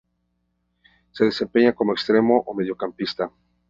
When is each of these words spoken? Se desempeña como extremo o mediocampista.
Se 1.11 1.25
desempeña 1.25 1.75
como 1.75 1.93
extremo 1.93 2.39
o 2.47 2.55
mediocampista. 2.55 3.29